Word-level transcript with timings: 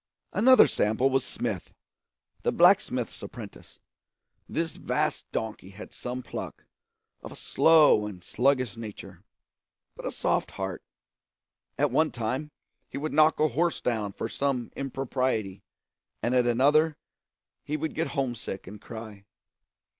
Another 0.33 0.65
sample 0.65 1.11
was 1.11 1.23
Smith, 1.23 1.75
the 2.41 2.51
blacksmith's 2.51 3.21
apprentice. 3.21 3.79
This 4.49 4.71
vast 4.75 5.31
donkey 5.31 5.69
had 5.69 5.93
some 5.93 6.23
pluck, 6.23 6.65
of 7.21 7.31
a 7.31 7.35
slow 7.35 8.07
and 8.07 8.23
sluggish 8.23 8.75
nature, 8.75 9.23
but 9.95 10.07
a 10.07 10.11
soft 10.11 10.49
heart; 10.57 10.83
at 11.77 11.91
one 11.91 12.09
time 12.09 12.49
he 12.89 12.97
would 12.97 13.13
knock 13.13 13.39
a 13.39 13.49
horse 13.49 13.79
down 13.79 14.11
for 14.11 14.27
some 14.27 14.71
impropriety, 14.75 15.61
and 16.23 16.33
at 16.33 16.47
another 16.47 16.97
he 17.63 17.77
would 17.77 17.93
get 17.93 18.07
homesick 18.07 18.65
and 18.65 18.81
cry. 18.81 19.23